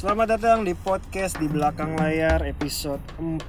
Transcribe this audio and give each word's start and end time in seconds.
Selamat 0.00 0.32
datang 0.32 0.64
di 0.64 0.72
podcast 0.72 1.36
di 1.36 1.44
belakang 1.44 1.92
layar 1.92 2.40
episode 2.48 3.04
4 3.20 3.44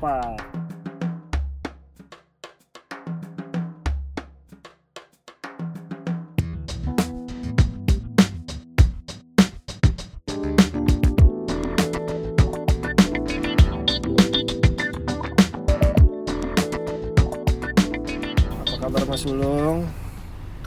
Apa 18.51 18.75
kabar 18.75 19.03
Mas 19.07 19.23
Sulung? 19.23 19.87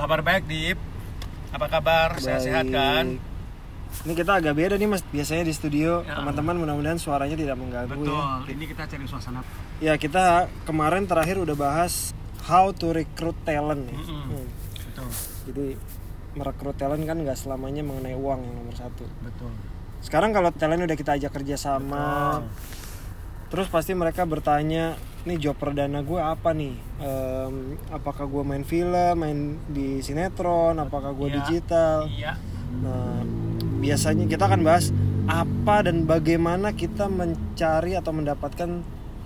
Kabar 0.00 0.24
baik, 0.24 0.48
Dip. 0.48 0.80
Apa 1.52 1.68
kabar? 1.68 2.16
Sehat-sehat 2.16 2.72
kan? 2.72 3.33
Ini 4.02 4.12
kita 4.12 4.32
agak 4.34 4.52
beda 4.52 4.74
nih 4.74 4.84
Mas. 4.86 5.06
Biasanya 5.06 5.42
di 5.42 5.52
studio 5.52 6.02
Ya. 6.02 6.18
teman-teman 6.18 6.58
mudah-mudahan 6.58 6.98
suaranya 6.98 7.34
tidak 7.34 7.54
mengganggu 7.54 7.94
Betul. 7.94 8.18
ya. 8.44 8.50
Ini 8.50 8.64
kita 8.66 8.82
cari 8.84 9.04
suasana. 9.06 9.40
Ya 9.78 9.94
kita 9.94 10.24
kemarin 10.62 11.06
terakhir 11.06 11.38
udah 11.38 11.54
bahas 11.54 12.10
how 12.44 12.68
to 12.70 12.90
recruit 12.90 13.38
talent 13.42 13.86
ya. 13.86 13.96
Mm-mm. 13.96 14.22
Hmm. 14.28 14.46
Betul. 14.84 15.08
Jadi 15.46 15.66
merekrut 16.34 16.74
talent 16.74 17.00
kan 17.00 17.16
nggak 17.16 17.38
selamanya 17.38 17.80
mengenai 17.80 18.12
uang 18.12 18.40
yang 18.40 18.54
nomor 18.56 18.74
satu. 18.74 19.06
Betul. 19.20 19.54
Sekarang 20.02 20.30
kalau 20.30 20.50
talent 20.50 20.82
udah 20.82 20.94
kita 20.94 21.16
ajak 21.16 21.32
kerja 21.32 21.56
sama, 21.56 22.42
terus 23.48 23.66
pasti 23.66 23.94
mereka 23.94 24.24
bertanya, 24.24 24.92
nih 25.24 25.40
job 25.40 25.56
perdana 25.56 26.04
gue 26.04 26.18
apa 26.18 26.52
nih? 26.52 26.76
Em, 27.00 27.54
apakah 27.88 28.26
gue 28.26 28.42
main 28.42 28.60
film, 28.62 29.14
main 29.16 29.38
di 29.64 30.04
sinetron, 30.04 30.76
apakah 30.76 31.14
gue 31.14 31.28
Iya. 31.30 31.36
digital? 31.40 31.98
Iya. 32.06 32.32
Nah, 32.76 33.24
biasanya 33.84 34.24
kita 34.24 34.48
akan 34.48 34.60
bahas 34.64 34.88
apa 35.24 35.84
dan 35.84 36.08
bagaimana 36.08 36.72
kita 36.72 37.04
mencari 37.04 37.92
atau 37.94 38.12
mendapatkan 38.12 38.80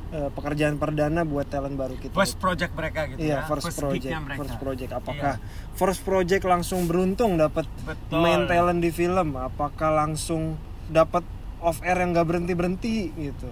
eh, 0.08 0.30
pekerjaan 0.32 0.74
perdana 0.76 1.22
buat 1.22 1.46
talent 1.46 1.78
baru 1.78 1.94
kita. 1.94 2.10
First 2.10 2.42
project 2.42 2.74
mereka 2.74 3.06
gitu 3.06 3.18
Iya, 3.22 3.38
ya. 3.38 3.46
first, 3.46 3.70
project, 3.70 4.02
gignya 4.02 4.18
mereka. 4.18 4.38
first 4.42 4.56
project. 4.58 4.90
Apakah 4.90 5.34
first 5.74 6.02
project 6.02 6.42
langsung 6.42 6.90
beruntung 6.90 7.38
dapat 7.38 7.70
main 8.10 8.46
talent 8.46 8.82
di 8.82 8.90
film? 8.90 9.38
Apakah 9.38 9.94
langsung 9.96 10.58
dapat 10.88 11.22
off 11.58 11.78
air 11.82 11.98
yang 11.98 12.10
gak 12.10 12.26
berhenti 12.26 12.52
berhenti 12.54 12.94
gitu? 13.12 13.50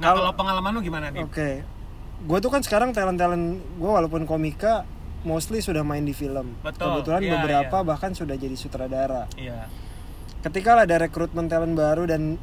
Nah, 0.00 0.16
Kalau- 0.16 0.32
pengalaman 0.32 0.70
lu 0.72 0.80
gimana, 0.80 1.12
Dip? 1.12 1.28
Oke, 1.28 1.60
gue 2.20 2.38
tuh 2.40 2.50
kan 2.50 2.64
sekarang 2.64 2.90
talent 2.90 3.20
talent 3.20 3.60
gue 3.76 3.90
walaupun 3.90 4.24
komika 4.24 4.88
mostly 5.20 5.60
sudah 5.60 5.84
main 5.84 6.00
di 6.00 6.16
film. 6.16 6.56
Betul, 6.64 6.88
Kebetulan 6.88 7.20
iya, 7.20 7.32
beberapa 7.36 7.76
iya. 7.76 7.86
bahkan 7.86 8.16
sudah 8.16 8.32
jadi 8.32 8.56
sutradara. 8.56 9.28
Iya. 9.36 9.68
Ketika 10.40 10.80
ada 10.80 10.96
rekrutmen 10.96 11.52
talent 11.52 11.76
baru 11.76 12.08
dan 12.08 12.40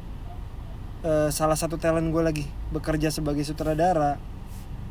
eh, 1.02 1.28
salah 1.34 1.58
satu 1.58 1.78
talent 1.78 2.14
gue 2.14 2.22
lagi 2.22 2.44
bekerja 2.70 3.10
sebagai 3.10 3.42
sutradara 3.42 4.22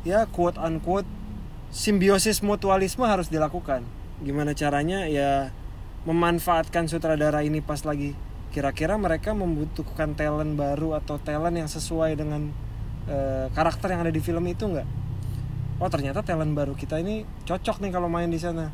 ya 0.04 0.28
quote 0.28 0.60
unquote 0.60 1.08
simbiosis 1.72 2.40
mutualisme 2.44 3.04
harus 3.04 3.28
dilakukan. 3.32 3.84
Gimana 4.20 4.52
caranya 4.52 5.08
ya 5.08 5.52
memanfaatkan 6.04 6.88
sutradara 6.88 7.44
ini 7.44 7.60
pas 7.60 7.84
lagi 7.84 8.12
kira-kira 8.48 8.96
mereka 8.96 9.36
membutuhkan 9.36 10.16
talent 10.16 10.56
baru 10.56 10.96
atau 10.96 11.20
talent 11.20 11.56
yang 11.56 11.68
sesuai 11.68 12.16
dengan 12.16 12.52
eh, 13.08 13.46
karakter 13.52 13.92
yang 13.96 14.04
ada 14.04 14.12
di 14.12 14.20
film 14.20 14.44
itu 14.48 14.68
nggak? 14.68 14.88
Oh 15.80 15.88
ternyata 15.88 16.20
talent 16.20 16.52
baru 16.52 16.74
kita 16.76 17.00
ini 17.00 17.22
cocok 17.48 17.80
nih 17.84 17.90
kalau 17.92 18.12
main 18.12 18.28
di 18.28 18.40
sana. 18.40 18.68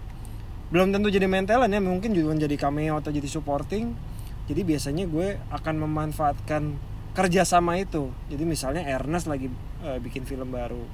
Belum 0.72 0.90
tentu 0.90 1.06
jadi 1.06 1.30
main 1.30 1.46
talent 1.46 1.70
ya 1.70 1.78
mungkin 1.78 2.10
juga 2.16 2.34
jadi 2.34 2.56
cameo 2.58 2.98
atau 2.98 3.14
jadi 3.14 3.28
supporting 3.30 4.13
jadi 4.44 4.60
biasanya 4.60 5.08
gue 5.08 5.40
akan 5.48 5.74
memanfaatkan 5.88 6.62
kerjasama 7.16 7.80
itu. 7.80 8.12
Jadi 8.28 8.44
misalnya 8.44 8.82
Ernest 8.84 9.24
lagi 9.24 9.48
eh, 9.80 9.98
bikin 10.02 10.28
film 10.28 10.52
baru. 10.52 10.84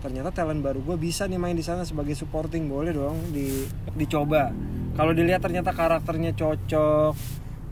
Ternyata 0.00 0.32
talent 0.32 0.60
baru 0.64 0.80
gue 0.80 0.96
bisa 0.96 1.28
nih 1.28 1.40
main 1.40 1.56
di 1.56 1.64
sana 1.64 1.84
sebagai 1.84 2.16
supporting. 2.16 2.64
Boleh 2.70 2.96
dong 2.96 3.34
di 3.34 3.68
dicoba. 3.92 4.48
Kalau 4.94 5.12
dilihat 5.12 5.42
ternyata 5.44 5.74
karakternya 5.74 6.32
cocok 6.32 7.16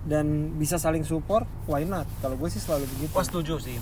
dan 0.05 0.59
bisa 0.59 0.77
saling 0.77 1.07
support 1.07 1.47
why 1.71 1.87
not? 1.87 2.05
Kalau 2.21 2.37
gue 2.37 2.49
sih 2.53 2.61
selalu 2.61 2.91
begitu. 2.91 3.13
Gua 3.15 3.25
setuju 3.25 3.55
sih. 3.63 3.79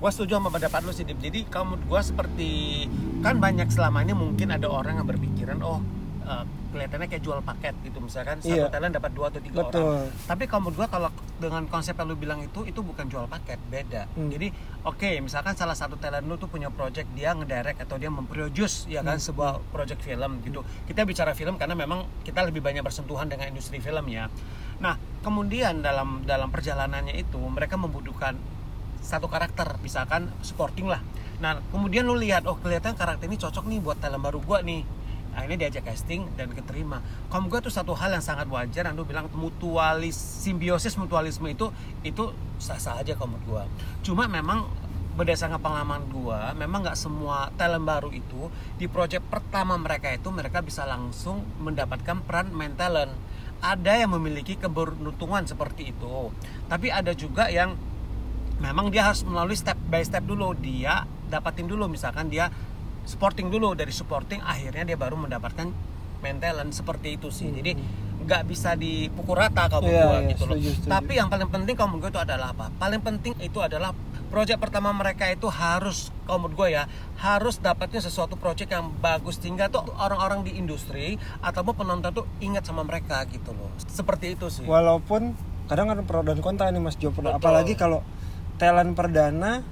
Gua 0.00 0.08
setuju 0.12 0.40
sama 0.40 0.48
pendapat 0.48 0.80
lu 0.86 0.92
sih. 0.96 1.04
Jadi 1.04 1.44
kamu 1.48 1.88
gua 1.90 2.00
seperti 2.00 2.84
kan 3.20 3.36
banyak 3.36 3.68
selama 3.68 4.00
ini 4.00 4.14
mungkin 4.16 4.54
ada 4.54 4.68
orang 4.70 5.02
yang 5.02 5.08
berpikiran, 5.08 5.58
oh 5.60 5.80
eh, 6.26 6.44
kelihatannya 6.74 7.08
kayak 7.08 7.22
jual 7.24 7.40
paket 7.40 7.74
gitu 7.86 7.98
misalkan 8.02 8.36
satu 8.42 8.52
Iya. 8.52 8.68
talent 8.68 8.98
dapat 8.98 9.10
dua 9.14 9.26
atau 9.30 9.40
tiga 9.40 9.62
Betul. 9.62 9.80
orang. 9.80 10.10
Tapi 10.26 10.44
kamu 10.50 10.68
gua 10.74 10.86
kalau 10.90 11.10
dengan 11.38 11.62
konsep 11.70 11.94
yang 11.96 12.10
lu 12.10 12.16
bilang 12.18 12.42
itu 12.42 12.66
itu 12.66 12.80
bukan 12.82 13.06
jual 13.06 13.24
paket, 13.30 13.56
beda. 13.70 14.10
Hmm. 14.12 14.28
Jadi 14.28 14.50
oke, 14.84 15.10
misalkan 15.22 15.54
salah 15.54 15.78
satu 15.78 15.96
talent 15.96 16.26
lu 16.26 16.34
tuh 16.36 16.50
punya 16.50 16.68
project 16.68 17.08
dia 17.14 17.32
ngedirect 17.32 17.86
atau 17.86 17.96
dia 17.96 18.10
memproduce 18.12 18.90
ya 18.90 19.00
kan 19.00 19.16
sebuah 19.16 19.62
project 19.70 20.02
film 20.04 20.42
gitu. 20.44 20.66
Kita 20.84 21.06
bicara 21.06 21.32
film 21.32 21.56
karena 21.56 21.78
memang 21.78 22.04
kita 22.26 22.44
lebih 22.44 22.60
banyak 22.60 22.82
bersentuhan 22.82 23.30
dengan 23.30 23.48
industri 23.48 23.78
film 23.80 24.04
ya. 24.10 24.28
Nah, 24.76 25.00
kemudian 25.24 25.80
dalam 25.80 26.26
dalam 26.28 26.52
perjalanannya 26.52 27.16
itu 27.16 27.40
mereka 27.40 27.80
membutuhkan 27.80 28.36
satu 29.00 29.30
karakter, 29.30 29.78
misalkan 29.80 30.28
supporting 30.42 30.90
lah. 30.90 30.98
Nah, 31.38 31.62
kemudian 31.70 32.02
lu 32.08 32.18
lihat, 32.18 32.42
oh 32.48 32.58
kelihatan 32.58 32.98
karakter 32.98 33.30
ini 33.30 33.38
cocok 33.38 33.64
nih 33.70 33.78
buat 33.78 34.02
talent 34.02 34.20
baru 34.20 34.42
gua 34.42 34.60
nih. 34.66 34.82
Akhirnya 35.36 35.68
diajak 35.68 35.92
casting 35.92 36.24
dan 36.40 36.48
keterima. 36.56 37.04
Kamu 37.28 37.52
gua 37.52 37.60
tuh 37.60 37.68
satu 37.68 37.92
hal 37.92 38.16
yang 38.16 38.24
sangat 38.24 38.48
wajar, 38.48 38.88
lu 38.96 39.04
bilang 39.04 39.28
mutualis, 39.36 40.16
simbiosis 40.16 40.96
mutualisme 40.96 41.44
itu 41.52 41.68
itu 42.00 42.32
sah-sah 42.56 43.04
aja 43.04 43.12
kamu 43.12 43.36
gua. 43.44 43.68
Cuma 44.00 44.24
memang 44.24 44.64
berdasarkan 45.20 45.60
pengalaman 45.60 46.08
gua, 46.08 46.56
memang 46.56 46.88
nggak 46.88 46.96
semua 46.96 47.52
talent 47.60 47.84
baru 47.84 48.08
itu 48.16 48.48
di 48.80 48.88
project 48.88 49.28
pertama 49.28 49.76
mereka 49.76 50.08
itu 50.08 50.32
mereka 50.32 50.64
bisa 50.64 50.88
langsung 50.88 51.44
mendapatkan 51.60 52.24
peran 52.24 52.48
main 52.56 52.72
talent. 52.72 53.12
Ada 53.60 54.04
yang 54.04 54.16
memiliki 54.16 54.56
keberuntungan 54.56 55.48
seperti 55.48 55.92
itu, 55.92 56.32
tapi 56.68 56.92
ada 56.92 57.16
juga 57.16 57.48
yang 57.48 57.76
memang 58.56 58.88
dia 58.88 59.08
harus 59.08 59.24
melalui 59.24 59.56
step 59.56 59.76
by 59.88 60.00
step 60.00 60.24
dulu 60.24 60.56
dia 60.56 61.04
dapatin 61.28 61.66
dulu 61.66 61.90
misalkan 61.90 62.30
dia 62.30 62.48
supporting 63.06 63.48
dulu. 63.48 63.72
Dari 63.72 63.94
supporting 63.94 64.42
akhirnya 64.42 64.82
dia 64.82 64.98
baru 64.98 65.16
mendapatkan 65.16 65.70
main 66.20 66.36
talent 66.42 66.74
seperti 66.74 67.16
itu 67.16 67.30
sih. 67.30 67.48
Jadi 67.54 67.72
nggak 68.26 68.42
bisa 68.50 68.74
dipukul 68.74 69.38
rata 69.38 69.70
kalau 69.70 69.86
Hmm. 69.86 69.94
Iya, 69.94 70.04
gua 70.04 70.18
iya, 70.18 70.30
gitu 70.34 70.44
loh. 70.50 70.56
setuju, 70.58 70.90
tapi 70.90 71.12
yang 71.14 71.28
paling 71.30 71.46
penting 71.46 71.74
kalau 71.78 71.88
menurut 71.94 72.10
gue 72.10 72.12
itu 72.18 72.22
adalah 72.26 72.50
apa? 72.50 72.66
Paling 72.74 73.00
penting 73.04 73.32
itu 73.38 73.58
adalah 73.62 73.94
project 74.26 74.58
pertama 74.58 74.90
mereka 74.90 75.30
itu 75.30 75.46
harus 75.46 76.10
kalau 76.26 76.42
menurut 76.42 76.66
gue 76.66 76.68
ya 76.74 76.90
harus 77.22 77.62
dapatnya 77.62 78.02
sesuatu 78.02 78.34
project 78.34 78.74
yang 78.74 78.90
bagus. 78.98 79.38
Sehingga 79.38 79.70
tuh 79.70 79.86
orang-orang 79.94 80.42
di 80.42 80.58
industri 80.58 81.14
ataupun 81.38 81.86
penonton 81.86 82.10
tuh 82.10 82.26
ingat 82.42 82.66
sama 82.66 82.82
mereka 82.82 83.22
gitu 83.30 83.54
loh. 83.54 83.70
Seperti 83.86 84.34
itu 84.34 84.50
sih. 84.50 84.66
Walaupun 84.66 85.38
kadang 85.70 85.94
ada 85.94 86.02
pro 86.02 86.26
dan 86.26 86.42
kontra 86.42 86.70
nih 86.70 86.82
Mas 86.82 86.98
Jo 86.98 87.10
apalagi 87.14 87.74
kalau 87.78 88.02
talent 88.58 88.94
perdana 88.94 89.62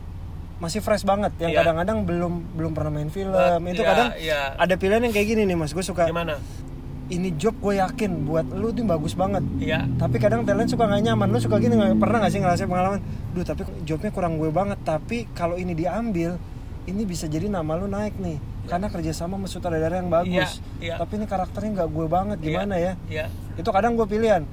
masih 0.65 0.81
fresh 0.81 1.05
banget 1.05 1.33
yang 1.37 1.53
Iya. 1.53 1.59
kadang-kadang 1.61 1.99
belum 2.09 2.33
belum 2.57 2.73
pernah 2.73 2.93
main 2.97 3.11
film. 3.13 3.37
But, 3.37 3.61
itu 3.69 3.85
iya, 3.85 3.91
kadang 3.93 4.09
iya. 4.17 4.41
ada 4.57 4.75
pilihan 4.81 5.03
yang 5.05 5.13
kayak 5.13 5.29
gini 5.29 5.43
nih 5.45 5.57
Mas. 5.61 5.77
Gue 5.77 5.85
suka 5.85 6.09
gimana? 6.09 6.41
Ini 7.05 7.37
job 7.37 7.53
gue 7.61 7.77
yakin 7.77 8.25
buat 8.25 8.49
lu 8.49 8.73
tuh 8.73 8.89
bagus 8.89 9.13
banget. 9.13 9.45
Iya. 9.61 9.85
Tapi 10.01 10.17
kadang 10.17 10.49
talent 10.49 10.73
suka 10.73 10.89
nggak 10.89 11.03
nyaman. 11.13 11.29
Lu 11.29 11.37
suka 11.37 11.61
gini 11.61 11.77
pernah 12.01 12.25
nggak 12.25 12.33
sih 12.33 12.41
ngerasain 12.41 12.65
pengalaman? 12.65 13.05
Duh 13.37 13.45
tapi 13.45 13.69
jobnya 13.85 14.09
kurang 14.09 14.41
gue 14.41 14.49
banget. 14.49 14.81
Tapi 14.81 15.29
kalau 15.37 15.61
ini 15.61 15.77
diambil 15.77 16.41
ini 16.89 17.03
bisa 17.05 17.29
jadi 17.29 17.53
nama 17.53 17.77
lu 17.77 17.85
naik 17.85 18.17
nih. 18.17 18.41
Karena 18.65 18.89
kerjasama 18.89 19.37
sama 19.37 19.47
sutradara 19.53 20.01
yang 20.01 20.09
bagus. 20.09 20.65
Iya, 20.81 20.81
iya. 20.81 20.95
tapi 20.97 21.21
ini 21.21 21.29
karakternya 21.29 21.85
nggak 21.85 21.91
gue 21.93 22.07
banget. 22.09 22.39
Gimana 22.41 22.75
ya? 22.81 22.93
Iya. 23.13 23.29
Itu 23.61 23.69
kadang 23.69 24.01
gue 24.01 24.09
pilihan 24.09 24.49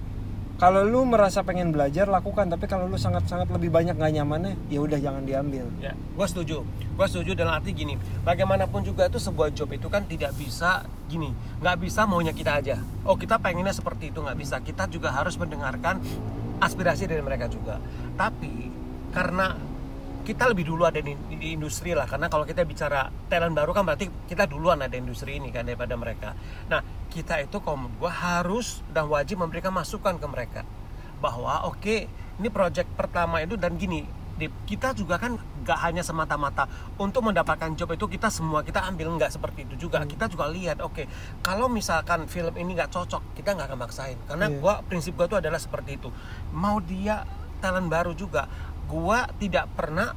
kalau 0.61 0.85
lu 0.85 1.01
merasa 1.09 1.41
pengen 1.41 1.73
belajar 1.73 2.05
lakukan 2.05 2.45
tapi 2.45 2.69
kalau 2.69 2.85
lu 2.85 2.93
sangat 2.93 3.25
sangat 3.25 3.49
lebih 3.49 3.73
banyak 3.73 3.97
nggak 3.97 4.13
nyamannya 4.21 4.53
ya 4.69 4.85
udah 4.85 5.01
jangan 5.01 5.25
diambil 5.25 5.65
Ya, 5.81 5.97
gue 5.97 6.27
setuju. 6.29 6.61
Gue 6.93 7.07
setuju 7.09 7.33
dalam 7.33 7.57
arti 7.57 7.73
gini, 7.73 7.97
bagaimanapun 8.21 8.85
juga 8.85 9.09
itu 9.09 9.17
sebuah 9.17 9.49
job 9.57 9.73
itu 9.73 9.89
kan 9.89 10.05
tidak 10.05 10.37
bisa 10.37 10.85
gini, 11.09 11.33
nggak 11.57 11.81
bisa 11.81 12.05
maunya 12.05 12.29
kita 12.29 12.61
aja. 12.61 12.77
Oh 13.09 13.17
kita 13.17 13.41
pengennya 13.41 13.73
seperti 13.73 14.13
itu 14.13 14.21
nggak 14.21 14.37
bisa. 14.37 14.61
Kita 14.61 14.85
juga 14.85 15.09
harus 15.09 15.33
mendengarkan 15.41 15.97
aspirasi 16.61 17.09
dari 17.09 17.25
mereka 17.25 17.49
juga. 17.49 17.81
Tapi 18.13 18.69
karena 19.09 19.57
kita 20.21 20.47
lebih 20.49 20.69
dulu 20.69 20.85
ada 20.85 21.01
di, 21.01 21.13
di 21.13 21.53
industri 21.53 21.91
lah, 21.97 22.05
karena 22.05 22.29
kalau 22.29 22.45
kita 22.45 22.61
bicara 22.63 23.09
talent 23.27 23.53
baru 23.57 23.73
kan 23.73 23.83
berarti 23.83 24.07
kita 24.29 24.45
duluan 24.45 24.81
ada 24.81 24.93
industri 24.93 25.41
ini 25.41 25.49
kan 25.49 25.65
daripada 25.65 25.97
mereka. 25.97 26.37
Nah 26.69 26.81
kita 27.09 27.41
itu 27.43 27.59
kalau 27.59 27.85
menurut 27.85 28.07
gue 28.07 28.11
harus 28.13 28.85
dan 28.93 29.09
wajib 29.09 29.41
memberikan 29.41 29.73
masukan 29.73 30.15
ke 30.21 30.27
mereka. 30.29 30.61
Bahwa 31.19 31.65
oke 31.69 32.07
ini 32.41 32.49
project 32.49 32.89
pertama 32.97 33.41
itu 33.43 33.57
dan 33.57 33.77
gini 33.77 34.21
Dip, 34.41 34.65
kita 34.65 34.97
juga 34.97 35.21
kan 35.21 35.37
gak 35.61 35.79
hanya 35.85 36.01
semata-mata 36.01 36.65
untuk 36.97 37.29
mendapatkan 37.29 37.77
job 37.77 37.93
itu 37.93 38.09
kita 38.09 38.33
semua 38.33 38.65
kita 38.65 38.81
ambil 38.89 39.13
nggak 39.13 39.29
seperti 39.37 39.69
itu 39.69 39.85
juga. 39.85 40.01
Kita 40.01 40.25
juga 40.25 40.49
lihat 40.49 40.81
oke 40.81 41.05
kalau 41.45 41.69
misalkan 41.69 42.25
film 42.25 42.57
ini 42.57 42.73
nggak 42.73 42.89
cocok 42.89 43.37
kita 43.37 43.53
nggak 43.53 43.69
akan 43.69 43.79
maksain. 43.85 44.17
Karena 44.25 44.49
Iya. 44.49 44.57
gua 44.57 44.73
prinsip 44.81 45.13
gua 45.13 45.29
tuh 45.29 45.37
adalah 45.37 45.61
seperti 45.61 46.01
itu. 46.01 46.09
Mau 46.57 46.81
dia 46.81 47.21
talent 47.61 47.85
baru 47.85 48.17
juga 48.17 48.49
gua 48.91 49.31
tidak 49.39 49.71
pernah 49.71 50.11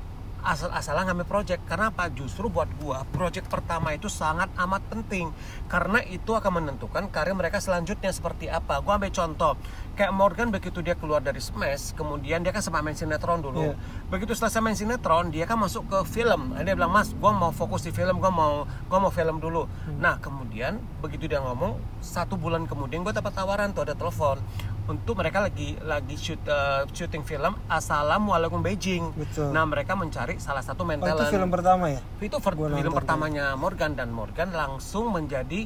asal-asalan 0.45 1.09
ngambil 1.09 1.27
project. 1.27 1.63
Karena 1.65 1.89
apa? 1.89 2.13
Justru 2.13 2.53
buat 2.53 2.69
gua 2.77 3.09
project 3.09 3.49
pertama 3.49 3.97
itu 3.97 4.13
sangat 4.13 4.53
amat 4.61 4.85
penting. 4.93 5.33
Karena 5.67 6.05
itu 6.05 6.37
akan 6.37 6.61
menentukan 6.61 7.09
karir 7.09 7.33
mereka 7.33 7.59
selanjutnya 7.59 8.13
seperti 8.13 8.53
apa. 8.53 8.85
Gua 8.85 9.01
ambil 9.01 9.11
contoh 9.11 9.57
kayak 9.95 10.13
Morgan 10.13 10.51
begitu 10.51 10.83
dia 10.83 10.99
keluar 10.99 11.23
dari 11.23 11.39
Smash 11.39 11.95
kemudian 11.95 12.43
dia 12.43 12.51
kan 12.51 12.61
sempat 12.61 12.83
main 12.83 12.99
sinetron 12.99 13.39
dulu. 13.41 13.73
Iya. 13.73 13.79
begitu 14.11 14.35
selesai 14.35 14.59
main 14.59 14.75
sinetron 14.75 15.31
dia 15.31 15.49
kan 15.49 15.57
masuk 15.57 15.89
ke 15.89 15.99
film. 16.07 16.53
Dia 16.61 16.75
bilang 16.77 16.93
mas 16.93 17.17
gua 17.17 17.33
mau 17.33 17.51
fokus 17.51 17.87
di 17.87 17.91
film 17.95 18.21
gua 18.21 18.31
mau 18.31 18.69
gua 18.91 18.99
mau 19.01 19.11
film 19.15 19.41
dulu. 19.41 19.65
Nah 19.97 20.21
kemudian 20.21 20.83
begitu 21.01 21.31
dia 21.31 21.41
ngomong 21.41 21.81
satu 22.05 22.37
bulan 22.37 22.69
kemudian 22.69 23.01
gua 23.01 23.17
dapat 23.17 23.33
tawaran 23.33 23.73
tuh 23.73 23.89
ada 23.89 23.97
telepon 23.97 24.43
untuk 24.85 25.17
mereka 25.17 25.41
lagi 25.41 25.77
lagi 25.81 26.15
shoot 26.15 26.41
eh, 26.41 26.85
syuting 26.89 27.23
film 27.23 27.57
Assalamualaikum 27.67 28.61
Beijing 28.61 29.13
Betul. 29.13 29.49
nah 29.49 29.65
mereka 29.65 29.95
mencari 29.95 30.37
salah 30.37 30.61
satu 30.61 30.83
main 30.83 30.97
Oh, 30.97 31.07
itu 31.07 31.17
talent. 31.17 31.33
film 31.33 31.49
pertama 31.49 31.85
ya? 31.89 32.01
Itu 32.19 32.37
ver- 32.37 32.53
film 32.55 32.69
nonton 32.71 32.93
pertamanya 32.93 33.53
Morgan 33.55 33.93
dan 33.93 34.09
Morgan 34.09 34.51
langsung 34.51 35.09
menjadi 35.09 35.65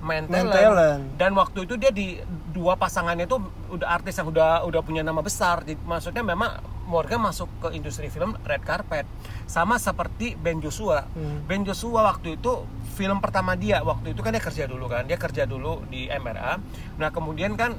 main 0.00 0.24
Main 0.26 0.44
talent. 0.46 0.52
talent. 0.54 1.02
Dan 1.16 1.32
waktu 1.32 1.64
itu 1.64 1.74
dia 1.74 1.88
di 1.88 2.20
dua 2.50 2.74
pasangannya 2.74 3.24
itu 3.24 3.40
udah 3.70 3.88
artis 3.90 4.12
yang 4.14 4.28
udah 4.28 4.60
udah 4.62 4.80
punya 4.80 5.00
nama 5.00 5.18
besar. 5.18 5.64
Jadi, 5.64 5.80
maksudnya 5.80 6.20
memang 6.20 6.60
Morgan 6.84 7.24
masuk 7.24 7.48
ke 7.58 7.72
industri 7.72 8.08
film 8.08 8.36
red 8.42 8.60
carpet. 8.60 9.08
Sama 9.46 9.76
seperti 9.78 10.36
Ben 10.36 10.60
Joshua. 10.60 11.08
Hmm. 11.08 11.40
Ben 11.42 11.64
Joshua 11.64 12.04
waktu 12.04 12.36
itu 12.36 12.52
film 12.92 13.16
pertama 13.18 13.56
dia 13.56 13.80
waktu 13.80 14.12
itu 14.12 14.20
kan 14.20 14.28
dia 14.30 14.44
kerja 14.44 14.64
dulu 14.66 14.84
kan. 14.86 15.02
Dia 15.02 15.16
kerja 15.16 15.42
dulu 15.44 15.80
di 15.88 16.04
MRA. 16.06 16.60
Nah, 16.94 17.08
kemudian 17.08 17.56
kan 17.56 17.72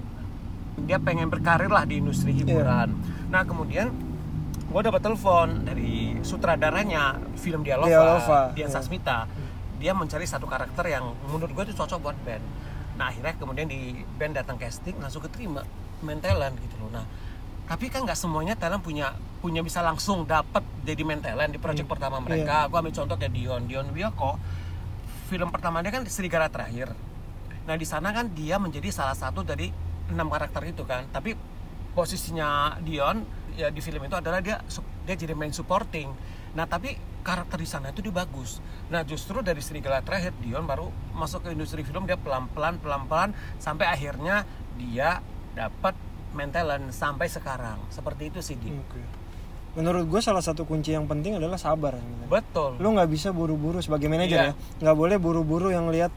dia 0.84 1.00
pengen 1.00 1.32
berkarir 1.32 1.72
lah 1.72 1.88
di 1.88 2.04
industri 2.04 2.36
hiburan. 2.36 2.92
Nah, 3.32 3.48
kemudian 3.48 3.96
gue 4.66 4.82
dapat 4.84 5.02
telepon 5.02 5.64
dari 5.64 6.20
sutradaranya 6.20 7.16
film 7.40 7.64
Dialova, 7.64 7.88
Dialova, 7.88 8.42
Dian 8.52 8.68
iya. 8.68 8.76
Sasmita. 8.76 9.24
Dia 9.80 9.96
mencari 9.96 10.28
satu 10.28 10.44
karakter 10.50 10.92
yang 10.92 11.16
menurut 11.32 11.56
gue 11.56 11.64
itu 11.72 11.76
cocok 11.80 12.00
buat 12.04 12.18
band. 12.28 12.44
Nah 12.96 13.12
akhirnya 13.12 13.36
kemudian 13.40 13.68
di 13.68 14.04
band 14.20 14.36
datang 14.40 14.56
casting 14.56 15.00
langsung 15.00 15.24
keterima 15.24 15.64
main 16.04 16.20
talent 16.20 16.56
gitu 16.60 16.76
loh. 16.80 16.92
Nah 16.92 17.06
tapi 17.68 17.88
kan 17.88 18.04
nggak 18.04 18.20
semuanya 18.20 18.56
talent 18.56 18.84
punya 18.84 19.16
punya 19.40 19.62
bisa 19.62 19.80
langsung 19.80 20.28
dapat 20.28 20.64
jadi 20.84 21.02
main 21.08 21.24
talent 21.24 21.56
di 21.56 21.60
project 21.60 21.86
Hmm, 21.88 21.96
pertama 21.96 22.18
iya. 22.20 22.26
mereka. 22.28 22.56
Gue 22.72 22.78
ambil 22.82 22.94
contoh 22.96 23.16
kayak 23.20 23.34
Dion, 23.36 23.62
Dion 23.68 23.88
Wiyoko. 23.92 24.40
Film 25.32 25.50
pertama 25.56 25.80
dia 25.84 25.92
kan 25.96 26.04
Serigala 26.08 26.48
Terakhir. 26.52 26.92
Nah 27.64 27.76
di 27.76 27.86
sana 27.88 28.12
kan 28.12 28.32
dia 28.32 28.60
menjadi 28.60 28.90
salah 28.92 29.18
satu 29.18 29.44
dari 29.44 29.70
enam 30.12 30.28
karakter 30.30 30.62
itu 30.68 30.84
kan. 30.84 31.08
Tapi 31.10 31.34
posisinya 31.96 32.78
Dion 32.84 33.24
ya 33.56 33.72
di 33.72 33.80
film 33.80 34.04
itu 34.04 34.16
adalah 34.20 34.44
dia 34.44 34.60
dia 35.08 35.16
jadi 35.16 35.34
main 35.34 35.56
supporting. 35.56 36.12
Nah 36.56 36.68
tapi 36.68 36.96
karakter 37.26 37.58
di 37.58 37.68
sana 37.68 37.90
itu 37.90 38.06
dia 38.06 38.14
bagus. 38.14 38.60
Nah 38.92 39.02
justru 39.02 39.42
dari 39.42 39.64
Serigala 39.64 40.04
terakhir 40.04 40.36
Dion 40.44 40.68
baru 40.68 40.92
masuk 41.16 41.48
ke 41.48 41.56
industri 41.56 41.82
film 41.82 42.06
dia 42.06 42.20
pelan 42.20 42.52
pelan 42.52 42.78
pelan 42.78 43.08
pelan 43.10 43.30
sampai 43.58 43.90
akhirnya 43.90 44.44
dia 44.76 45.24
dapat 45.56 45.96
main 46.36 46.52
talent 46.52 46.92
sampai 46.92 47.32
sekarang. 47.32 47.80
Seperti 47.88 48.28
itu 48.30 48.40
sih 48.44 48.60
Di. 48.60 48.76
Oke. 48.76 49.02
Menurut 49.76 50.08
gue 50.08 50.22
salah 50.24 50.40
satu 50.40 50.64
kunci 50.64 50.96
yang 50.96 51.04
penting 51.04 51.36
adalah 51.36 51.60
sabar. 51.60 52.00
sebenarnya. 52.00 52.28
Betul. 52.32 52.80
Lu 52.80 52.96
nggak 52.96 53.12
bisa 53.12 53.36
buru-buru 53.36 53.84
sebagai 53.84 54.08
manajer 54.08 54.52
ya. 54.52 54.54
Nggak 54.80 54.96
boleh 54.96 55.18
buru-buru 55.20 55.68
yang 55.68 55.92
lihat 55.92 56.12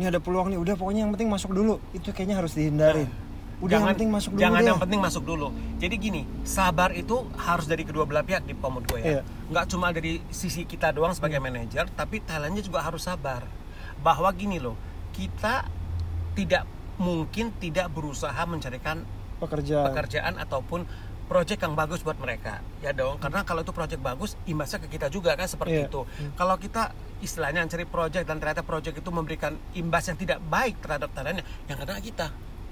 ini 0.00 0.08
ada 0.08 0.16
peluang 0.16 0.48
nih. 0.48 0.56
Udah 0.56 0.74
pokoknya 0.80 1.04
yang 1.04 1.12
penting 1.12 1.28
masuk 1.28 1.52
dulu. 1.52 1.76
Itu 1.92 2.16
kayaknya 2.16 2.40
harus 2.40 2.56
dihindarin. 2.56 3.04
Udah 3.60 3.76
yang 3.76 3.92
penting 3.92 4.08
masuk 4.08 4.32
dulu 4.32 4.40
jangan 4.40 4.60
deh. 4.64 4.68
yang 4.72 4.80
penting 4.80 5.00
masuk 5.04 5.22
dulu. 5.28 5.52
Jadi 5.76 5.94
gini, 6.00 6.22
sabar 6.48 6.96
itu 6.96 7.28
harus 7.36 7.68
dari 7.68 7.84
kedua 7.84 8.08
belah 8.08 8.24
pihak 8.24 8.48
di 8.48 8.56
pomod 8.56 8.88
gue 8.88 8.96
ya. 8.96 9.20
Iya. 9.20 9.22
Nggak 9.52 9.64
cuma 9.68 9.92
dari 9.92 10.24
sisi 10.32 10.64
kita 10.64 10.96
doang 10.96 11.12
sebagai 11.12 11.36
manajer, 11.36 11.84
tapi 11.92 12.24
talentnya 12.24 12.64
juga 12.64 12.80
harus 12.80 13.04
sabar. 13.04 13.44
Bahwa 14.00 14.32
gini 14.32 14.56
loh, 14.56 14.80
kita 15.12 15.68
tidak 16.32 16.64
mungkin 16.96 17.52
tidak 17.60 17.92
berusaha 17.92 18.40
mencarikan 18.48 19.04
Pekerjaan. 19.36 19.92
pekerjaan 19.92 20.34
ataupun 20.40 20.88
project 21.30 21.62
yang 21.62 21.78
bagus 21.78 22.02
buat 22.02 22.18
mereka. 22.18 22.58
Ya 22.82 22.90
dong 22.90 23.22
karena 23.22 23.46
kalau 23.46 23.62
itu 23.62 23.70
project 23.70 24.02
bagus 24.02 24.34
imbasnya 24.44 24.82
ke 24.82 24.90
kita 24.90 25.06
juga 25.06 25.38
kan 25.38 25.46
seperti 25.46 25.78
Iya. 25.78 25.86
itu. 25.86 26.02
Kalau 26.34 26.58
kita 26.58 26.90
istilahnya 27.22 27.62
cari 27.70 27.86
project 27.86 28.26
dan 28.26 28.42
ternyata 28.42 28.66
project 28.66 28.98
itu 28.98 29.10
memberikan 29.14 29.54
imbas 29.78 30.10
yang 30.10 30.18
tidak 30.18 30.42
baik 30.42 30.82
terhadap 30.82 31.14
talentnya 31.14 31.46
yang 31.70 31.78
kena 31.78 32.02
kita. 32.02 32.28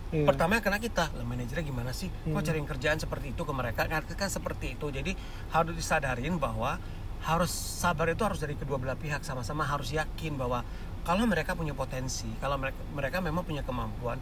Iya. 0.08 0.24
pertama 0.24 0.56
yang 0.56 0.64
kena 0.64 0.80
kita 0.80 1.12
lah 1.12 1.20
manajernya 1.20 1.60
gimana 1.60 1.92
sih? 1.92 2.08
Kok 2.08 2.32
Hmm. 2.32 2.40
cari 2.40 2.58
kerjaan 2.64 2.96
seperti 2.96 3.36
itu 3.36 3.44
ke 3.44 3.52
mereka? 3.52 3.84
Kan, 3.84 4.00
kan 4.08 4.32
seperti 4.32 4.72
itu. 4.72 4.88
Jadi 4.88 5.12
harus 5.52 5.76
disadarin 5.76 6.40
bahwa 6.40 6.80
harus 7.28 7.52
sabar 7.52 8.08
itu 8.08 8.24
harus 8.24 8.40
dari 8.40 8.56
kedua 8.56 8.80
belah 8.80 8.96
pihak 8.96 9.20
sama-sama 9.20 9.68
harus 9.68 9.92
yakin 9.92 10.40
bahwa 10.40 10.64
kalau 11.04 11.28
mereka 11.28 11.52
punya 11.52 11.76
potensi 11.76 12.24
kalau 12.38 12.56
mereka 12.56 12.80
mereka 12.88 13.16
memang 13.20 13.44
punya 13.44 13.60
kemampuan 13.60 14.16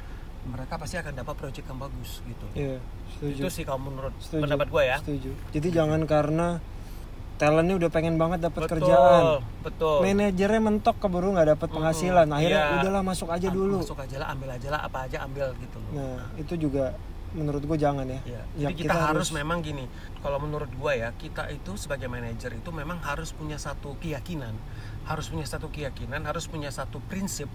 mereka 0.47 0.75
pasti 0.77 0.97
akan 0.97 1.13
dapat 1.13 1.35
project 1.35 1.67
yang 1.67 1.79
bagus 1.79 2.11
gitu 2.23 2.47
Iya, 2.53 2.79
setuju. 3.13 3.41
itu 3.41 3.49
sih 3.51 3.63
kalau 3.63 3.81
menurut 3.83 4.15
Setuju. 4.19 4.43
pendapat 4.43 4.67
gue 4.69 4.83
ya 4.85 4.97
Setuju. 4.99 5.31
Jadi 5.51 5.69
jangan 5.71 6.01
karena 6.05 6.49
talentnya 7.37 7.77
udah 7.77 7.91
pengen 7.91 8.17
banget 8.17 8.41
dapat 8.43 8.65
kerjaan. 8.67 9.45
betul 9.61 10.01
Manajernya 10.01 10.61
mentok 10.63 10.97
keburu 10.97 11.37
nggak 11.37 11.49
dapat 11.53 11.69
penghasilan. 11.69 12.27
Akhirnya 12.27 12.63
Iya. 12.63 12.75
udahlah 12.81 13.03
masuk 13.03 13.29
aja 13.29 13.49
dulu. 13.51 13.85
masuk 13.85 13.99
aja 13.99 14.17
lah 14.17 14.29
ambil 14.31 14.49
aja 14.51 14.69
lah 14.71 14.81
apa 14.83 14.99
aja 15.05 15.19
ambil 15.23 15.53
gitu 15.55 15.77
loh 15.77 15.91
Nah, 15.93 16.25
itu 16.35 16.55
juga 16.57 16.97
menurut 17.37 17.61
gue 17.61 17.77
jangan 17.77 18.09
ya. 18.09 18.21
Iya. 18.25 18.43
Ya, 18.57 18.69
Jadi 18.73 18.89
kita, 18.89 18.97
harus 19.13 19.29
memang 19.31 19.61
gini. 19.61 19.85
Kalau 20.19 20.41
menurut 20.41 20.73
gua 20.73 20.97
ya, 20.97 21.13
kita 21.13 21.53
itu 21.53 21.77
sebagai 21.77 22.09
manajer 22.09 22.49
itu 22.51 22.71
memang 22.73 22.97
harus 22.99 23.37
punya 23.37 23.61
satu 23.61 23.93
keyakinan, 24.01 24.57
harus 25.05 25.29
punya 25.29 25.45
satu 25.45 25.69
keyakinan, 25.69 26.25
harus 26.25 26.49
punya 26.49 26.73
satu 26.73 26.97
prinsip 27.05 27.53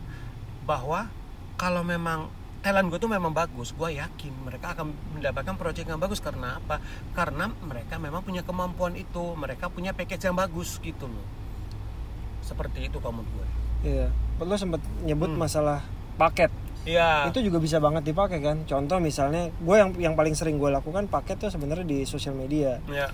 bahwa 0.63 1.09
kalau 1.57 1.81
memang 1.81 2.29
talent 2.61 2.87
gue 2.93 2.99
tuh 3.01 3.09
memang 3.09 3.33
bagus, 3.33 3.73
gua 3.73 3.89
yakin 3.89 4.31
mereka 4.45 4.77
akan 4.77 4.93
mendapatkan 5.17 5.57
project 5.57 5.89
yang 5.89 5.97
bagus 5.97 6.21
karena 6.21 6.61
apa? 6.61 6.77
Karena 7.11 7.49
mereka 7.49 7.97
memang 7.97 8.21
punya 8.21 8.45
kemampuan 8.45 8.93
itu, 8.93 9.33
mereka 9.33 9.67
punya 9.67 9.91
package 9.91 10.29
yang 10.29 10.37
bagus 10.37 10.77
gitu 10.79 11.09
loh. 11.09 11.25
Seperti 12.45 12.85
itu 12.85 12.97
menurut 13.01 13.25
gue. 13.25 13.47
Iya. 13.81 14.07
Lo 14.41 14.57
sempat 14.57 14.81
nyebut 15.01 15.29
Hmm. 15.33 15.41
masalah 15.41 15.81
paket. 16.17 16.53
Iya. 16.85 17.29
Itu 17.29 17.45
juga 17.45 17.61
bisa 17.61 17.77
banget 17.77 18.05
dipakai 18.09 18.41
kan. 18.41 18.65
Contoh 18.65 18.97
misalnya, 18.97 19.49
gue 19.53 19.75
yang 19.77 19.89
yang 19.97 20.13
paling 20.17 20.33
sering 20.33 20.57
gue 20.57 20.69
lakukan 20.69 21.05
paket 21.05 21.37
tuh 21.37 21.49
sebenarnya 21.53 21.85
di 21.85 22.05
sosial 22.09 22.33
media. 22.33 22.81
Ya. 22.89 23.09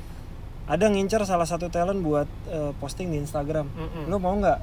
Ada 0.68 0.92
ngincer 0.92 1.24
salah 1.24 1.48
satu 1.48 1.72
talent 1.72 2.04
buat 2.04 2.28
eh, 2.52 2.72
posting 2.80 3.12
di 3.12 3.20
Instagram. 3.24 3.68
Mm-mm. 3.72 4.04
Lo 4.12 4.20
mau 4.20 4.36
nggak? 4.36 4.60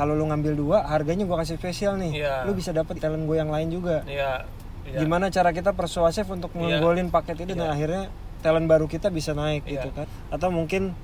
Kalau 0.00 0.16
lo 0.16 0.24
ngambil 0.32 0.56
dua, 0.56 0.88
harganya 0.88 1.28
gue 1.28 1.36
kasih 1.36 1.60
spesial 1.60 2.00
nih. 2.00 2.24
Iya. 2.24 2.48
Lo 2.48 2.56
bisa 2.56 2.72
dapet 2.72 2.96
talent 2.96 3.28
gue 3.28 3.36
yang 3.36 3.52
lain 3.52 3.68
juga. 3.68 4.00
Iya. 4.08 4.48
Iya. 4.88 4.96
Gimana 4.96 5.28
cara 5.28 5.52
kita 5.52 5.76
persuasif 5.76 6.24
untuk 6.32 6.48
Iya. 6.56 6.80
ngenggolin 6.80 7.12
paket 7.12 7.44
itu 7.44 7.52
dan 7.52 7.68
Iya. 7.68 7.74
akhirnya 7.76 8.02
talent 8.40 8.64
baru 8.64 8.88
kita 8.88 9.12
bisa 9.12 9.36
naik 9.36 9.68
Iya. 9.68 9.84
gitu 9.84 9.92
kan? 9.92 10.08
Atau 10.32 10.48
mungkin 10.48 10.96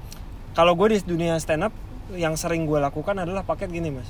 kalau 0.56 0.72
gue 0.72 0.96
di 0.96 1.04
dunia 1.04 1.36
stand 1.36 1.68
up 1.68 1.76
yang 2.16 2.40
sering 2.40 2.64
gue 2.64 2.80
lakukan 2.80 3.12
adalah 3.20 3.44
paket 3.44 3.68
gini 3.68 3.92
mas. 3.92 4.08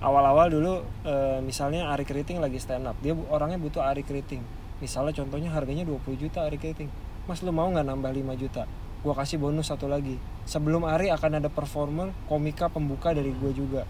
Awal-awal 0.00 0.48
dulu 0.48 0.80
eh, 1.04 1.44
misalnya 1.44 1.92
Ari 1.92 2.08
Keriting 2.08 2.40
lagi 2.40 2.56
stand 2.56 2.88
up, 2.88 2.96
dia 3.04 3.12
orangnya 3.12 3.60
butuh 3.60 3.84
Ari 3.84 4.00
Keriting. 4.00 4.40
Misalnya 4.80 5.12
contohnya 5.12 5.52
harganya 5.52 5.84
20 5.84 6.16
juta 6.16 6.48
Ari 6.48 6.56
Keriting. 6.56 6.88
Mas 7.28 7.44
lu 7.44 7.52
mau 7.52 7.68
nggak 7.68 7.84
nambah 7.84 8.12
5 8.12 8.32
juta? 8.32 8.64
Gua 9.04 9.12
kasih 9.12 9.36
bonus 9.36 9.68
satu 9.68 9.86
lagi. 9.86 10.16
Sebelum 10.48 10.82
Ari 10.82 11.12
akan 11.12 11.38
ada 11.38 11.52
performer 11.52 12.16
komika 12.26 12.72
pembuka 12.72 13.12
dari 13.12 13.30
gue 13.30 13.52
juga. 13.52 13.84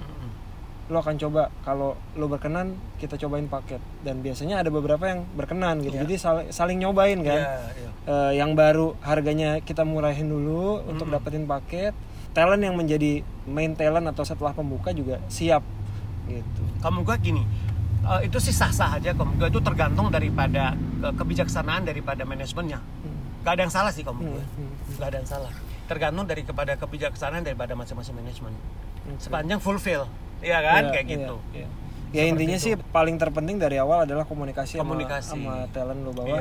Lo 0.86 0.96
akan 0.96 1.14
coba. 1.16 1.50
Kalau 1.60 1.90
lo 2.14 2.26
berkenan 2.26 2.66
kita 2.96 3.16
cobain 3.16 3.46
paket. 3.46 3.82
Dan 4.00 4.20
biasanya 4.20 4.62
ada 4.62 4.70
beberapa 4.70 5.02
yang 5.04 5.26
berkenan 5.32 5.80
gitu. 5.80 5.94
Iya. 5.94 6.02
jadi 6.04 6.14
sal- 6.16 6.48
saling 6.48 6.78
nyobain 6.78 7.18
kan? 7.20 7.36
Iya, 7.36 7.54
iya. 7.74 7.90
Eh, 8.06 8.32
yang 8.36 8.54
baru 8.54 8.94
harganya 9.00 9.58
kita 9.60 9.82
murahin 9.82 10.26
dulu 10.26 10.84
untuk 10.84 11.06
Mm-mm. 11.06 11.16
dapetin 11.18 11.44
paket. 11.44 11.90
Talent 12.30 12.60
yang 12.60 12.76
menjadi 12.76 13.24
main 13.44 13.72
talent 13.72 14.06
atau 14.06 14.20
setelah 14.20 14.52
pembuka 14.52 14.92
juga 14.92 15.18
siap 15.26 15.64
gitu. 16.26 16.62
Kamu 16.78 17.02
gue 17.02 17.16
gini 17.18 17.42
eh, 18.04 18.20
itu 18.22 18.38
sih 18.38 18.52
sah-sah 18.52 18.94
aja 18.94 19.10
kamu 19.10 19.34
gue 19.36 19.48
itu 19.48 19.58
tergantung 19.58 20.06
daripada 20.08 20.70
ke- 20.74 21.14
kebijaksanaan 21.16 21.82
daripada 21.82 22.22
manajemennya. 22.22 22.78
Hmm. 22.78 23.18
gak 23.40 23.56
ada 23.56 23.62
yang 23.62 23.72
salah 23.72 23.90
sih 23.90 24.02
kamu 24.02 24.20
Hmm, 24.20 24.38
hmm, 24.38 24.70
gak 24.98 25.08
ada 25.08 25.16
yang 25.18 25.26
salah. 25.28 25.50
Tergantung 25.86 26.26
dari 26.26 26.42
kepada 26.42 26.74
kebijaksanaan 26.74 27.42
daripada 27.42 27.72
masing-masing 27.72 28.14
manajemen. 28.14 28.52
Oke. 29.06 29.22
sepanjang 29.22 29.58
fulfill 29.58 30.10
iya 30.40 30.58
kan 30.60 30.82
Iya, 30.82 30.90
kayak 30.90 31.04
iya, 31.04 31.14
gitu 31.14 31.36
iya. 31.50 31.66
ya 31.66 31.68
Seperti 32.06 32.28
intinya 32.28 32.56
itu. 32.56 32.64
sih 32.64 32.72
paling 32.88 33.16
terpenting 33.16 33.56
dari 33.56 33.76
awal 33.76 34.04
adalah 34.04 34.24
komunikasi, 34.24 34.76
sama- 34.76 34.84
Komunikasi. 34.88 35.28
sama, 35.32 35.66
talent 35.70 36.00
lo 36.00 36.12
bahwa 36.12 36.38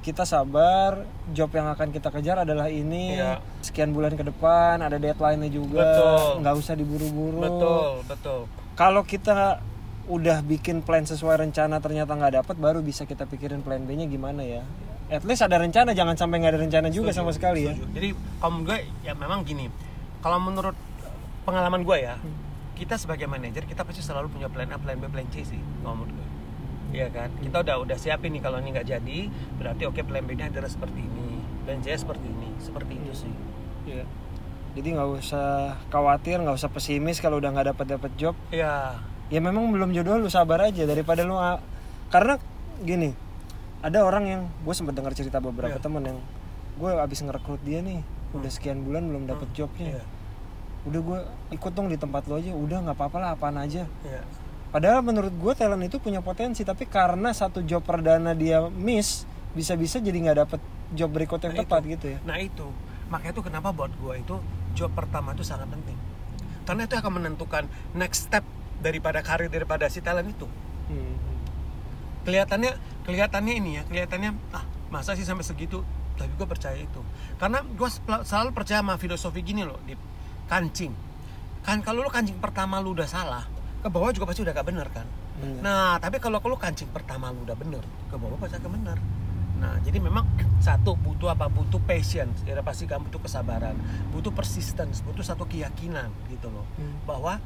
kita 0.00 0.22
sabar 0.22 1.00
job 1.30 1.48
yang 1.50 1.64
akan 1.66 1.88
kita 1.88 2.08
kejar 2.10 2.36
adalah 2.38 2.68
ini 2.68 3.16
sekian 3.60 3.90
bulan 3.90 4.12
ke 4.12 4.22
depan 4.22 4.76
ada 4.78 4.94
deadline-nya 4.94 5.48
juga 5.48 5.80
Betul. 5.80 6.44
nggak 6.44 6.54
usah 6.54 6.74
diburu-buru 6.74 7.40
betul 7.40 7.88
betul 8.04 8.40
kalau 8.74 9.00
kita 9.00 9.64
udah 10.04 10.44
bikin 10.44 10.78
plan 10.78 11.00
sesuai 11.02 11.40
rencana 11.40 11.80
ternyata 11.80 12.12
nggak 12.12 12.34
dapet 12.38 12.56
baru 12.58 12.78
bisa 12.78 13.02
kita 13.02 13.24
pikirin 13.24 13.64
plan 13.64 13.80
B 13.80 13.94
nya 13.94 14.04
gimana 14.04 14.44
ya 14.44 14.60
at 15.06 15.24
least 15.24 15.40
ada 15.40 15.56
rencana 15.56 15.92
jangan 15.92 16.12
sampai 16.14 16.36
nggak 16.38 16.52
ada 16.52 16.60
rencana 16.60 16.88
juga 16.88 17.08
Setuju, 17.08 17.20
sama 17.22 17.32
sekali 17.32 17.60
ya 17.62 17.72
setuju. 17.72 17.88
Jadi 17.90 18.08
kalau 18.36 18.60
gue 18.60 18.78
ya 19.00 19.12
memang 19.14 19.40
gini. 19.42 19.72
Kalau 20.20 20.36
menurut 20.38 20.76
pengalaman 21.42 21.80
gue 21.80 21.96
ya, 21.98 22.16
Hmm. 22.16 22.43
Kita 22.74 22.98
sebagai 22.98 23.26
manajer 23.26 23.64
kita 23.64 23.86
pasti 23.86 24.02
selalu 24.02 24.30
punya 24.34 24.50
plan 24.50 24.70
A, 24.70 24.78
plan 24.78 24.98
B, 24.98 25.06
plan 25.06 25.26
C 25.30 25.46
sih. 25.46 25.60
Menurut 25.80 26.10
gue. 26.10 26.28
Iya 26.94 27.10
kan? 27.10 27.30
Kita 27.38 27.62
udah 27.62 27.76
udah 27.82 27.96
siapin 27.98 28.34
nih 28.34 28.42
kalau 28.42 28.58
ini 28.58 28.70
nggak 28.70 28.86
jadi, 28.86 29.18
berarti 29.58 29.82
oke 29.86 30.02
plan 30.06 30.22
B-nya 30.22 30.50
adalah 30.50 30.70
seperti 30.70 31.02
ini, 31.02 31.42
plan 31.66 31.82
C 31.82 31.90
seperti 31.94 32.26
ini, 32.26 32.50
seperti 32.58 32.92
itu 32.98 33.14
sih. 33.26 33.34
Iya. 33.84 34.04
jadi 34.74 34.88
nggak 34.98 35.10
usah 35.22 35.78
khawatir 35.86 36.42
nggak 36.42 36.56
usah 36.58 36.66
pesimis 36.66 37.22
kalau 37.22 37.38
udah 37.38 37.52
nggak 37.54 37.76
dapat 37.76 37.86
dapat 37.94 38.10
job 38.18 38.34
Iya. 38.50 38.98
ya 39.30 39.38
memang 39.38 39.70
belum 39.70 39.94
jodoh 39.94 40.18
lu 40.18 40.26
sabar 40.26 40.66
aja 40.66 40.82
daripada 40.82 41.22
lu 41.22 41.38
karena 42.10 42.40
gini 42.82 43.14
ada 43.84 44.02
orang 44.02 44.24
yang 44.26 44.42
gue 44.64 44.74
sempat 44.74 44.98
dengar 44.98 45.14
cerita 45.14 45.38
beberapa 45.38 45.78
Iya. 45.78 45.84
teman 45.84 46.02
yang 46.02 46.18
gue 46.74 46.90
abis 46.90 47.22
ngerekrut 47.22 47.62
dia 47.62 47.86
nih 47.86 48.02
udah 48.34 48.50
sekian 48.50 48.82
bulan 48.82 49.06
belum 49.06 49.30
dapet 49.30 49.46
jobnya 49.54 50.00
Iya. 50.00 50.04
Udah 50.84 51.00
gue 51.00 51.18
ikut 51.52 51.72
dong 51.72 51.88
di 51.88 51.96
tempat 51.96 52.24
lo 52.24 52.36
aja 52.36 52.52
udah 52.52 52.78
nggak 52.82 52.94
apa-apa 52.94 53.16
lah 53.16 53.30
apaan 53.32 53.56
aja 53.56 53.88
Iya. 54.02 54.20
padahal 54.68 55.00
menurut 55.00 55.32
gue 55.32 55.52
talent 55.54 55.80
itu 55.80 55.96
punya 55.96 56.20
potensi 56.20 56.60
tapi 56.60 56.84
karena 56.84 57.32
satu 57.32 57.60
job 57.60 57.80
perdana 57.80 58.32
dia 58.32 58.60
miss 58.66 59.24
bisa-bisa 59.52 59.96
jadi 59.98 60.18
nggak 60.20 60.38
dapet 60.40 60.60
job 60.92 61.08
berikut 61.08 61.40
yang 61.40 61.54
Nah, 61.54 61.62
tepat 61.62 61.82
itu. 61.82 61.92
gitu 61.94 62.06
ya 62.10 62.18
Nah 62.22 62.36
itu, 62.36 62.66
makanya 63.06 63.32
itu 63.32 63.42
kenapa 63.42 63.68
buat 63.70 63.92
gue 63.92 64.14
itu 64.18 64.36
job 64.74 64.90
pertama 64.90 65.32
itu 65.32 65.40
sangat 65.40 65.70
penting. 65.70 65.94
Karena 66.64 66.82
itu 66.82 66.94
akan 66.94 67.12
menentukan 67.14 67.64
next 67.92 68.26
step 68.26 68.42
daripada 68.78 69.20
karir 69.20 69.46
daripada 69.46 69.86
si 69.86 70.00
talent 70.00 70.26
itu. 70.26 70.48
Hmm. 70.88 71.14
Kelihatannya, 72.24 72.72
kelihatannya 73.04 73.54
ini 73.54 73.70
ya, 73.78 73.82
kelihatannya 73.84 74.30
ah 74.50 74.64
masa 74.88 75.12
sih 75.12 75.22
sampai 75.22 75.44
segitu. 75.44 75.84
Tapi 76.14 76.30
gue 76.32 76.42
percaya 76.44 76.74
itu. 76.74 77.00
Karena 77.36 77.60
gue 77.60 77.88
selalu 78.24 78.50
percaya 78.50 78.80
sama 78.80 78.96
filosofi 78.96 79.42
gini 79.42 79.62
loh, 79.62 79.76
di 79.82 79.92
kancing. 80.46 80.92
Kan 81.64 81.80
kalau 81.80 82.04
lu 82.04 82.10
kancing 82.12 82.36
pertama 82.38 82.78
lu 82.78 82.92
udah 82.92 83.08
salah, 83.08 83.44
ke 83.80 83.88
bawah 83.88 84.12
juga 84.12 84.28
pasti 84.28 84.44
udah 84.44 84.52
gak 84.52 84.68
bener 84.68 84.88
kan. 84.92 85.06
Bener. 85.40 85.60
Nah, 85.64 85.96
tapi 85.98 86.20
kalau 86.20 86.38
lu 86.40 86.56
kancing 86.60 86.88
pertama 86.92 87.32
lu 87.32 87.42
udah 87.44 87.56
bener, 87.56 87.84
ke 88.08 88.16
bawah 88.16 88.36
pasti 88.36 88.60
akan 88.60 88.72
bener. 88.80 88.98
Nah, 89.54 89.80
jadi 89.80 89.96
memang 90.02 90.28
satu 90.60 90.92
butuh 90.98 91.32
apa? 91.32 91.48
Butuh 91.48 91.80
patience, 91.88 92.44
ya 92.44 92.58
pasti 92.60 92.84
kamu 92.84 93.08
butuh 93.08 93.22
kesabaran, 93.24 93.76
butuh 94.12 94.34
persistence, 94.34 95.00
butuh 95.00 95.24
satu 95.24 95.48
keyakinan 95.48 96.12
gitu 96.28 96.52
loh, 96.52 96.66
Hmm. 96.76 97.00
bahwa 97.08 97.40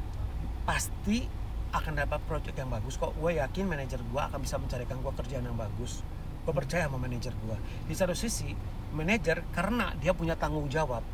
pasti 0.67 1.29
akan 1.69 2.01
dapat 2.01 2.19
project 2.25 2.57
yang 2.57 2.67
bagus 2.67 2.97
kok. 2.97 3.13
Gue 3.15 3.37
yakin 3.37 3.69
manajer 3.69 4.01
gue 4.01 4.21
akan 4.21 4.41
bisa 4.41 4.57
mencarikan 4.57 4.99
gue 4.99 5.13
kerjaan 5.15 5.45
yang 5.45 5.55
bagus. 5.55 6.01
Gue 6.43 6.53
percaya 6.53 6.89
sama 6.89 6.97
manajer 6.97 7.31
gue. 7.45 7.57
Di 7.85 7.93
satu 7.93 8.17
sisi, 8.17 8.57
manajer 8.89 9.45
karena 9.53 9.93
dia 10.01 10.11
punya 10.17 10.33
tanggung 10.33 10.65
jawab 10.65 11.05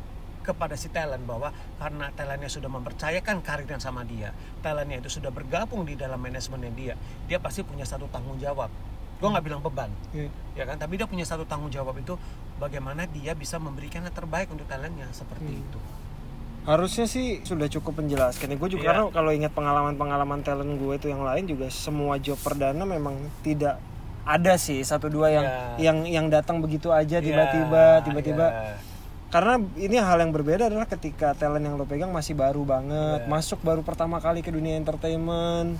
kepada 0.46 0.78
si 0.78 0.86
talent 0.88 1.20
bahwa 1.20 1.50
karena 1.76 2.14
talentnya 2.14 2.46
sudah 2.46 2.70
mempercayakan 2.70 3.42
karirnya 3.42 3.76
sama 3.76 4.00
dia, 4.02 4.30
talentnya 4.60 5.02
itu 5.02 5.10
sudah 5.10 5.28
bergabung 5.28 5.82
di 5.82 5.92
dalam 5.92 6.16
manajemennya 6.16 6.70
dia, 6.72 6.94
dia 7.26 7.36
pasti 7.36 7.60
punya 7.60 7.82
satu 7.82 8.06
tanggung 8.06 8.38
jawab. 8.38 8.70
Gue 9.16 9.26
nggak 9.26 9.42
bilang 9.42 9.58
beban, 9.58 9.90
Iya. 10.12 10.28
ya 10.54 10.64
kan? 10.64 10.76
Tapi 10.76 10.94
dia 10.94 11.04
punya 11.04 11.24
satu 11.24 11.42
tanggung 11.42 11.68
jawab 11.68 11.96
itu 11.96 12.14
bagaimana 12.56 13.08
dia 13.08 13.32
bisa 13.32 13.56
memberikan 13.56 14.00
yang 14.00 14.12
terbaik 14.12 14.46
untuk 14.46 14.64
talentnya 14.64 15.08
seperti 15.10 15.50
Hmm. 15.50 15.64
itu. 15.64 15.80
Harusnya 16.62 17.06
sih 17.06 17.40
sudah 17.40 17.70
cukup 17.70 18.02
menjelaskan. 18.02 18.50
Ya, 18.50 18.56
gue 18.56 18.68
juga 18.68 18.82
Iya. 18.82 18.90
karena 18.92 19.02
kalau 19.08 19.30
ingat 19.30 19.52
pengalaman-pengalaman 19.52 20.40
talent 20.40 20.76
gue 20.76 20.92
itu 20.94 21.06
yang 21.08 21.22
lain 21.22 21.44
juga 21.44 21.66
semua 21.68 22.18
job 22.18 22.36
perdana 22.36 22.82
memang 22.82 23.14
tidak 23.40 23.78
ada 24.26 24.58
sih 24.58 24.82
satu 24.82 25.06
dua 25.06 25.30
yang 25.30 25.46
Iya. 25.46 25.62
yang 25.78 25.98
yang 26.04 26.26
datang 26.26 26.58
begitu 26.58 26.90
aja 26.90 27.16
Ya, 27.16 27.22
tiba-tiba 27.22 28.02
tiba-tiba. 28.02 28.46
ya. 28.50 28.74
Karena 29.26 29.58
ini 29.74 29.98
hal 29.98 30.22
yang 30.22 30.30
berbeda 30.30 30.70
adalah 30.70 30.86
ketika 30.86 31.34
talent 31.34 31.60
yang 31.60 31.74
lo 31.74 31.82
pegang 31.82 32.08
masih 32.08 32.32
baru 32.32 32.62
banget, 32.62 33.26
Iya. 33.26 33.28
masuk 33.28 33.58
baru 33.60 33.82
pertama 33.82 34.16
kali 34.16 34.38
ke 34.38 34.48
dunia 34.48 34.78
entertainment. 34.78 35.74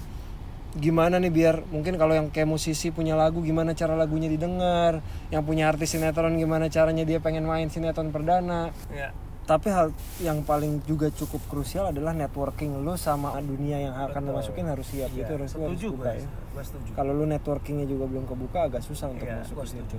Gimana 0.76 1.16
nih 1.16 1.32
biar 1.32 1.64
mungkin 1.66 1.96
kalau 1.96 2.12
yang 2.12 2.28
kayak 2.28 2.44
musisi 2.44 2.90
punya 2.90 3.16
lagu 3.16 3.40
gimana 3.40 3.72
cara 3.72 3.94
lagunya 3.94 4.28
didengar, 4.28 5.00
yang 5.30 5.40
punya 5.40 5.70
artis 5.70 5.94
sinetron 5.94 6.36
gimana 6.36 6.68
caranya 6.68 7.00
dia 7.00 7.16
pengen 7.16 7.42
main 7.42 7.70
sinetron 7.70 8.10
perdana 8.10 8.74
Ya. 8.92 9.08
tapi 9.46 9.70
hal 9.70 9.94
yang 10.18 10.42
paling 10.42 10.82
juga 10.82 11.08
cukup 11.08 11.38
krusial 11.48 11.88
adalah 11.88 12.12
networking 12.12 12.82
lu 12.82 12.92
sama 12.98 13.32
dunia 13.40 13.78
yang 13.80 13.94
akan 13.96 14.20
lu 14.20 14.34
Betul. 14.34 14.38
masukin 14.42 14.66
harus 14.66 14.84
siap 14.84 15.08
Iya, 15.08 15.22
itu 15.22 15.32
harus 15.32 15.50
lu 15.54 15.62
harus 15.62 15.78
setuju 15.78 15.88
buka 15.94 16.10
gue, 16.12 16.20
ya. 16.20 16.92
kalau 16.92 17.12
lu 17.14 17.24
networkingnya 17.24 17.86
juga 17.86 18.04
belum 18.04 18.24
kebuka 18.26 18.58
agak 18.66 18.82
susah 18.82 19.06
untuk 19.08 19.24
Iya, 19.24 19.40
masuk 19.40 19.56
ke 19.56 19.66
situ 19.70 19.96
setuju. 19.96 19.98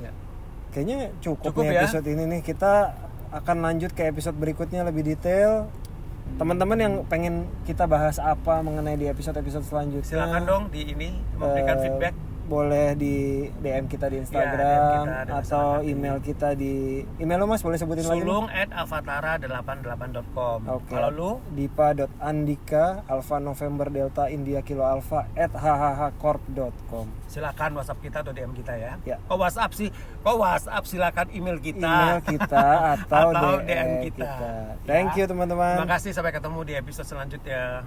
ya. 0.00 0.10
Kayaknya 0.74 1.14
cukup, 1.22 1.54
Cukup 1.54 1.62
nih 1.62 1.78
ya. 1.78 1.80
episode 1.86 2.06
ini 2.10 2.24
nih 2.26 2.40
kita 2.42 2.72
akan 3.30 3.56
lanjut 3.62 3.94
ke 3.94 4.10
episode 4.10 4.34
berikutnya 4.34 4.82
lebih 4.82 5.06
detail 5.06 5.70
teman-teman 6.34 6.78
yang 6.80 6.94
pengen 7.06 7.46
kita 7.62 7.86
bahas 7.86 8.18
apa 8.18 8.58
mengenai 8.64 8.98
di 8.98 9.06
episode-episode 9.06 9.62
selanjutnya 9.70 10.18
Silakan 10.18 10.42
dong 10.42 10.62
di 10.74 10.82
ini 10.82 11.14
memberikan 11.38 11.76
eh, 11.78 11.82
feedback. 11.86 12.14
Boleh 12.44 12.92
di 12.92 13.16
DM 13.54 13.84
kita 13.86 14.06
di 14.06 14.16
Ya, 14.16 14.22
Instagram 14.22 14.78
DM 14.78 15.04
kita, 15.24 15.36
atau 15.38 15.66
email 15.80 16.16
kita 16.18 16.48
di 16.52 16.74
email 17.16 17.38
lu 17.38 17.46
mas 17.46 17.60
boleh 17.60 17.74
sebutin 17.74 18.04
lagi 18.04 18.16
nih? 18.16 18.24
Sulung 18.24 18.46
at 18.46 18.68
avatara88.com. 18.70 20.58
Oke. 20.70 20.90
Kalau 20.90 21.10
lu 21.10 21.30
Dipa.andika 21.50 22.84
Alfa 23.04 23.36
November 23.38 23.88
Delta 23.88 24.28
India 24.28 24.60
Kilo 24.60 24.82
Alfa 24.82 25.26
at 25.32 25.50
hhhcorp.com 25.50 27.06
silakan 27.26 27.70
WhatsApp 27.74 27.98
kita 28.00 28.22
atau 28.22 28.30
DM 28.30 28.52
kita 28.52 28.72
ya. 28.74 28.92
Ya. 29.04 29.16
Kok 29.24 29.34
WhatsApp 29.36 29.72
sih? 29.72 29.88
Kok 30.20 30.36
WhatsApp 30.36 30.84
silakan 30.84 31.26
email 31.30 31.58
kita. 31.58 31.82
Email 31.82 32.20
kita 32.20 32.66
atau, 32.94 33.26
Atau 33.32 33.50
DM, 33.58 33.66
DM 33.66 33.90
kita. 34.06 34.22
kita. 34.22 34.52
Thank 34.84 35.08
Ya. 35.12 35.18
you 35.18 35.26
teman-teman. 35.26 35.74
Terima 35.76 35.90
kasih 35.90 36.10
sampai 36.12 36.30
ketemu 36.30 36.60
di 36.62 36.72
episode 36.74 37.08
selanjutnya. 37.08 37.82